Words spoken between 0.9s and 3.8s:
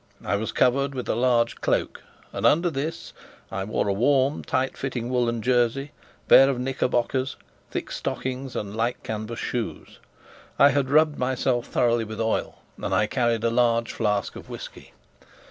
with a large cloak, and under this I